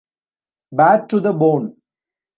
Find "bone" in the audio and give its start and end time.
1.31-1.77